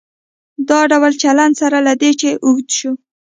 دا 0.69 0.79
ډول 0.91 1.13
چلن 1.23 1.51
سره 1.61 1.77
له 1.87 1.93
دې 2.01 2.11
چې 2.19 2.29
اوږد 2.45 2.67
شو. 2.77 2.91